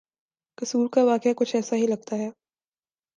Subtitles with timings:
[0.57, 2.29] قصور کا واقعہ کچھ ایسا ہی لگتا ہے۔